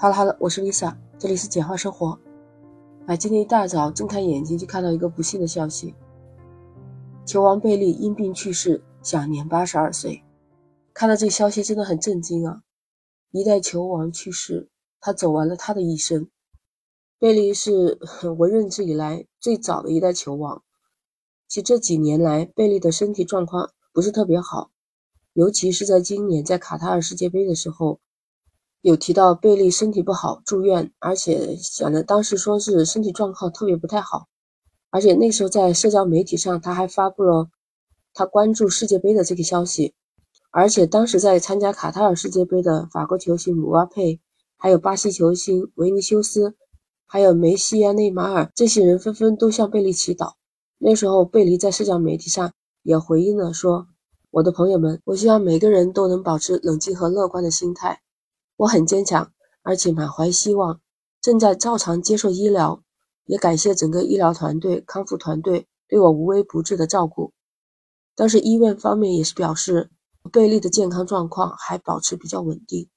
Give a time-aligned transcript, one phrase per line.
[0.00, 2.16] 哈喽哈喽，我是 Lisa，这里是简化生活。
[3.08, 5.92] 哎，今天一大早睁开眼睛就看到一个不幸的消息：
[7.26, 10.22] 球王贝利因病去世，享年八十二岁。
[10.94, 12.62] 看到这消息真的很震惊啊！
[13.32, 14.68] 一代球王去世，
[15.00, 16.28] 他走完了他的一生。
[17.18, 17.98] 贝利是
[18.38, 20.62] 我认知以来最早的一代球王。
[21.48, 24.70] 其实这几年来，贝利的身体状况不是特别好，
[25.32, 27.98] 尤其是在今年在卡塔尔世界杯的时候。
[28.80, 34.28] 有提到贝利身体不好住院，而且讲的当时说是身体状况特别不太好，
[34.90, 37.48] 而且那时候在社交媒体上他还发布了
[38.14, 39.94] 他关注世界杯的这个消息，
[40.50, 44.20] 而且当时在参加卡塔尔世界杯的法国球星姆巴佩，
[44.56, 46.54] 还有巴西球星维尼修斯，
[47.04, 50.34] 还有梅西啊内马尔这些人纷纷都向贝利祈祷。
[50.78, 52.52] 那时候贝利在社交媒体上
[52.84, 53.88] 也回应了说
[54.30, 58.00] ：“我的朋友们，我希望每个人都能保持冷静和乐观的心态。”
[58.58, 60.80] 我很坚强，而且满怀希望，
[61.20, 62.82] 正在照常接受医疗，
[63.24, 67.32] 也感谢整个医疗团队、康复团队对我无微不至的照顾。
[68.16, 69.90] 但是医院方面也是表示，
[70.32, 72.88] 贝利的健康状况还保持比较稳定，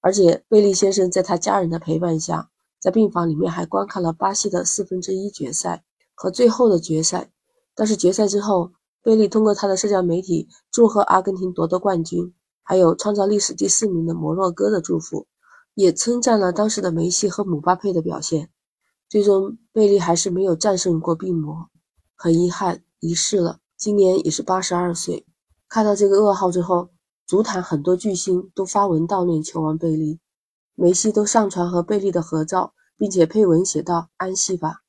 [0.00, 5.84] 而且贝利先生在他家人的陪伴下，在病房里面还观看了巴西的四分之一决赛
[6.14, 7.30] 和最后的决赛。
[7.74, 12.34] 但是决赛之后，贝利通过他的社交媒体祝贺阿根廷夺得冠军。
[12.70, 15.26] 还有创造历史第四名的摩洛哥的祝福，
[15.74, 18.48] 也称赞了当时的梅西和姆巴佩的表现。
[19.08, 21.68] 最终，贝利还是没有战胜过病魔，
[22.14, 25.26] 很遗憾离世了，今年也是八十二岁。
[25.68, 26.90] 看到这个噩耗之后，
[27.26, 30.20] 足坛很多巨星都发文悼念球王贝利，
[30.76, 34.82] 梅西都上传和贝利的合照，并且配文写道：“安息吧。”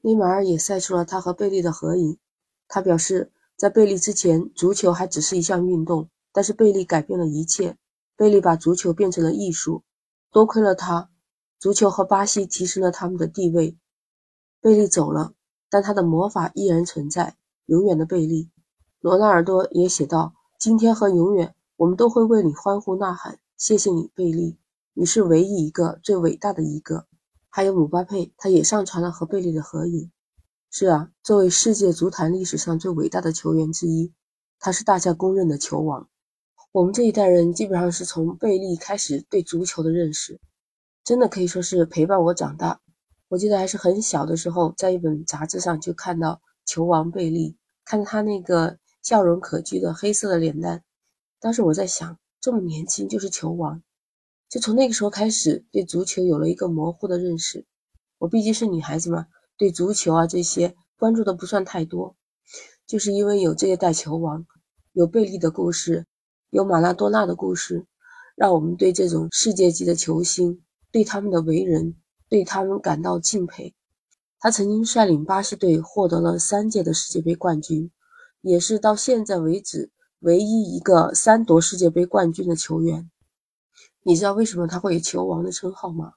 [0.00, 2.16] 内马尔也晒出了他和贝利的合影，
[2.68, 6.08] 他表示，在贝利之前，足球还只是一项运动。
[6.32, 7.76] 但是贝利改变了一切，
[8.16, 9.82] 贝利把足球变成了艺术，
[10.30, 11.10] 多亏了他，
[11.58, 13.76] 足球和巴西提升了他们的地位。
[14.60, 15.34] 贝利走了，
[15.68, 18.50] 但他的魔法依然存在，永远的贝利。
[19.00, 24.56] 罗纳尔多也写道：“今天和永远，我们都会为你欢呼呐喊，谢谢你，贝利，
[24.94, 27.06] 你是唯一一个最伟大的一个。”
[27.50, 30.10] 还有姆巴佩，他也上传了和贝利的合影。
[30.70, 34.14] 是啊，作为世界足坛历史上最伟大的球员之一，
[34.58, 36.08] 他是大家公认的球王。
[36.72, 40.40] 我们这一代人基本上是从贝利开始对足球的认识，
[41.04, 42.80] 真的可以说是陪伴我长大。
[43.28, 50.82] 我记得还是很小的时候，在一本杂志上就看到球王贝利，看他那个笑容可掬的黑色的脸蛋，
[51.40, 53.82] 当时我在想，这么年轻就是球王，
[54.48, 57.66] 就从那个时候开始对足球有了一个模糊的认识。
[58.16, 59.26] 我毕竟是女孩子嘛，
[59.58, 62.16] 对足球啊这些关注的不算太多，
[62.86, 64.46] 就是因为有这一代球王，
[64.92, 66.06] 有贝利的故事。
[66.52, 67.86] 有马拉多纳的故事，
[68.36, 71.96] 让我们对这种世界级的球星，对他们的为人，
[72.28, 73.74] 对他们感到敬佩。
[74.38, 77.90] 他曾经率领巴西队获得了三届的世界杯冠军，
[78.42, 83.10] 也是到现在为止唯一一个三夺世界杯冠军的球员。
[84.02, 86.12] 你知道为什么他会有球王的称号吗？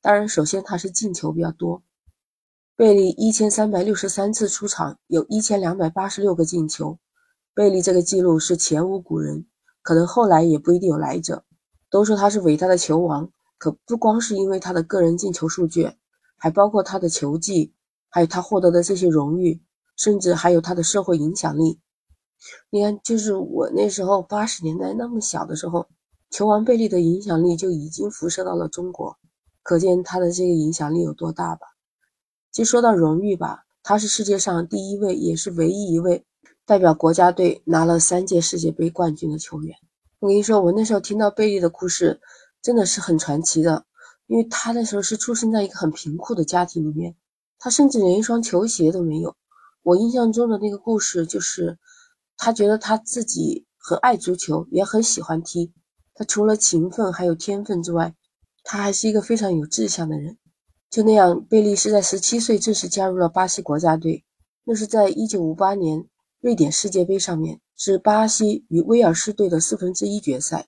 [0.00, 1.82] 当然，首先他是进球比较多。
[2.74, 6.98] 贝利一千三百六十三次出场，有一千两百八十六个进球。
[7.52, 9.44] 贝利这个记录是前无古人。
[9.84, 11.44] 可能后来也不一定有来者。
[11.90, 15.92] 都说他是伟大的球王，可不光是因为他的个人进球数据，
[16.36, 17.72] 还包括他的球技，
[18.08, 19.62] 还有他获得的这些荣誉，
[19.96, 21.78] 甚至还有他的社会影响力。
[22.70, 25.86] 你看，就是我那时候八十年代那么小的时候，
[26.30, 29.16] 球王贝利的影响力就已经辐射到了中国，
[29.62, 31.66] 可见他的这个影响力有多大吧？
[32.50, 36.26] 其实说到荣誉吧，他是世界上第一位，也是唯一一位。
[36.66, 39.76] 代表国家队拿了三届世界杯冠军的球员，
[40.18, 42.20] 我跟你说，我那时候听到贝利的故事，
[42.62, 43.84] 真的是很传奇的。
[44.26, 47.14] 因为他那时候是出生在一个很贫苦的家庭里面，
[47.58, 49.36] 他甚至连一双球鞋都没有。
[49.82, 51.78] 我印象中的那个故事就是，
[52.38, 55.70] 他觉得他自己很爱足球，也很喜欢踢。
[56.14, 58.14] 他除了勤奋还有天分之外，
[58.62, 60.38] 他还是一个非常有志向的人。
[60.88, 64.24] 就那样，贝利是在十七岁正式加入了巴西国家队，
[64.64, 66.08] 那是在一九五八年。
[66.44, 70.66] 瑞典世界杯上面是巴西与威尔士队的四分之一决赛，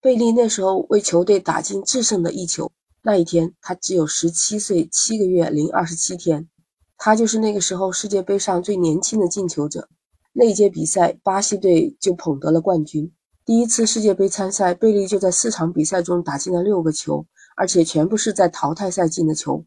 [0.00, 2.70] 贝利那时候为球队打进制胜的一球。
[3.02, 6.48] 那一天他只有十七岁七个月零二十七天，
[6.96, 9.88] 他就是那个时候世界杯上最年轻的进球者。
[10.32, 13.12] 那一届比赛巴西队就捧得了冠军。
[13.44, 19.64] 第一次世界杯参赛，贝利就在四场比赛中打进了六个球，而且全部是在淘汰赛进的球，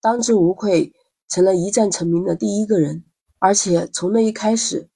[0.00, 0.94] 当之无愧
[1.28, 3.04] 成了一战成名的第一个人。
[3.38, 4.88] 而且从那一开始，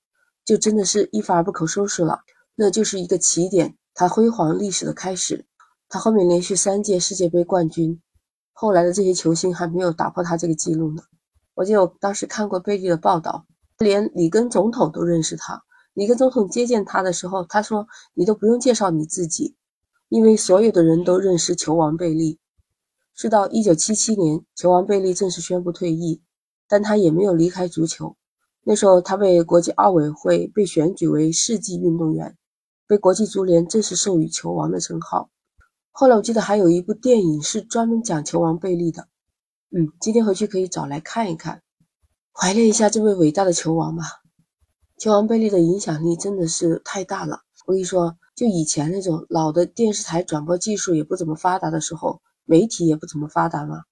[0.44, 2.20] 就真的是一发而不可收拾了，
[2.54, 5.46] 那就是一个起点，他辉煌历史的开始。
[5.88, 8.00] 他后面连续三届世界杯冠军，
[8.52, 11.02] 后来的这些球星还没有打破他这个记录呢。
[11.54, 13.46] 我记得我当时看过贝利的报道，
[13.78, 15.62] 连里根总统都认识他。
[15.92, 19.54] 里根总统接见他的时候，他说：“你都不用介绍你自己，
[20.08, 22.38] 因为所有的人都认识球王贝利。”
[23.14, 26.22] 是到1977年，球王贝利正式宣布退役，
[26.66, 28.16] 但他也没有离开足球。
[28.64, 32.36] 那时候，他被国际奥委会被选举为世纪运动员，
[32.86, 35.30] 被国际足联正式授予球王的称号。
[35.90, 39.08] 后来，我记得还有一部电影是专门讲球王贝利的。
[39.76, 41.62] 嗯，今天回去可以找来看一看，
[42.32, 44.04] 怀念一下这位伟大的球王吧。
[44.96, 47.40] 球王贝利的影响力真的是太大了。
[47.66, 53.82] 我跟你说，就以前那种老的电视台转播技术也不怎么发达的时候，媒体也不怎么发达嘛，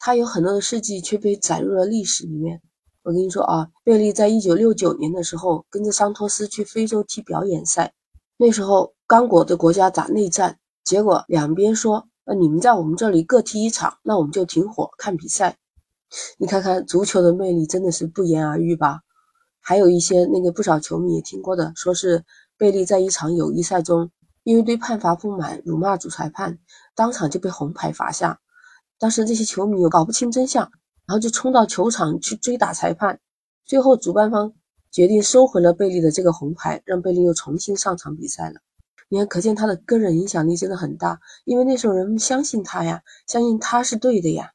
[0.00, 2.60] 他有很多的事迹却被载入了历史里面。
[3.04, 7.94] 我跟你说啊，贝利在一九六九年的时候跟着桑托斯去非洲踢表演赛，
[8.36, 15.56] 那时候刚果的国家打内战，结果两边说，呃，你们在我们这里各踢一场，那我们就停火看比赛。
[16.38, 19.00] 你看看足球的魅力，真的是不言而喻吧。
[19.60, 22.24] 还有一些那个不少球迷也听过的，说是
[22.56, 24.12] 贝利在一场友谊赛中，
[24.44, 26.60] 因为对判罚不满，辱骂主裁判，
[26.94, 28.38] 当场就被红牌罚下。
[28.98, 30.70] 当时这些球迷又搞不清真相，
[31.06, 33.20] 然后就冲到球场去追打裁判。
[33.64, 34.52] 最后主办方
[34.90, 38.60] 决定收回了贝利的这个红牌，让贝利又重新上场比赛了。
[39.08, 44.52] 你看，可见他的个人影响力真的很大，因为那时候人们相信他呀，相信他是对的呀。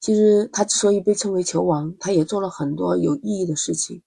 [0.00, 4.02] 其实他之所以被称为球王，他也做了很多有意义的事情。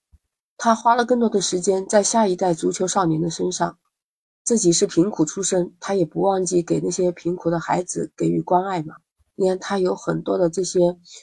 [0.57, 3.78] 他花了更多的时间在下一代足球少年的身上，
[4.44, 8.95] 自己是贫苦出身，他也不忘记给那些贫苦的孩子给予关爱嘛。
[9.35, 10.80] 你看，他有很多的这些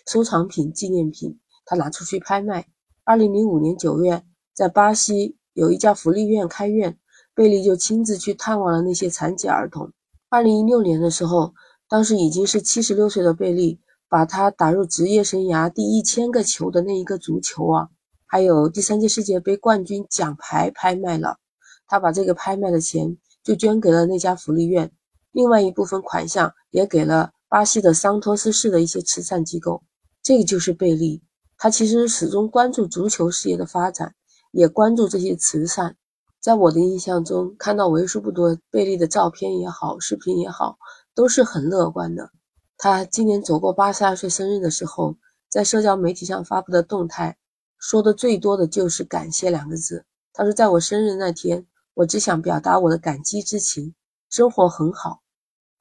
[0.06, 2.66] 收藏品、纪念品，他拿出去拍卖。
[3.04, 6.98] 二零零五年九月，在巴西有一家福利院开院，
[7.34, 9.92] 贝利就亲自去探望了那些残疾儿童。
[10.28, 11.54] 二零一六年的时候，
[11.88, 17.88] 当时已经是七十六岁的贝利，把他打入职业生涯第一千个球的那一个足球啊。
[18.26, 21.38] 还有第三届世界杯冠军奖牌拍卖了，
[21.86, 24.92] 他把这个拍卖的钱就捐给了那家福利院，
[25.32, 29.82] 另外一部分款项也给了巴西的桑托斯市的一些慈善机构。
[30.22, 31.20] 这个就是贝利，
[31.58, 34.14] 他其实始终关注足球事业的发展，
[34.52, 35.96] 也关注这些慈善。
[36.40, 40.78] 在我的印象中，看到为数不多贝利的照片也好，视频也好，
[41.12, 42.30] 都是很乐观的。
[42.78, 45.16] 他今年走过八十二岁生日的时候，
[45.48, 47.36] 在社交媒体上发布的动态。
[47.80, 50.04] 说的最多的就是感谢两个字。
[50.32, 53.92] 他说，在我生日那天，我只想表达我的感激之情。
[54.28, 55.22] 生活很好。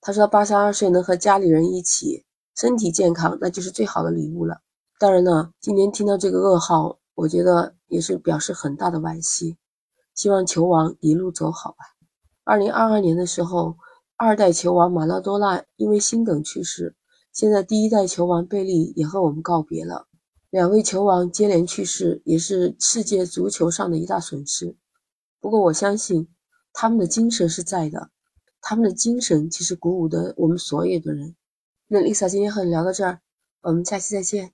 [0.01, 2.25] 他说，八十二岁能和家里人一起，
[2.55, 4.61] 身体健康，那就是最好的礼物了。
[4.97, 9.57] 当然呢，今天听到这个噩耗，我觉得也是表示很大的惋惜。
[10.15, 11.77] 希望球王一路走好吧。
[12.43, 13.75] 二零二二年的时候，
[14.17, 16.95] 二代球王马拉多纳因为心梗去世，
[17.31, 20.07] 现在第一代球王贝利也和我们告别了。
[20.49, 24.75] 两位球王接连去世，也是世界足球上的一大损失。
[25.39, 26.27] 不过，我相信
[26.73, 28.09] 他们的精神是在的，
[28.61, 31.35] 他们的精神其实鼓舞的我们所有的人。
[31.87, 33.21] 那 Lisa 今天和你聊到这儿，
[33.61, 34.53] 我们下期再见。